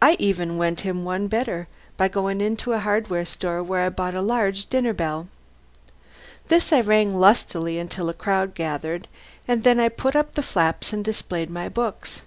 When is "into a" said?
2.40-2.78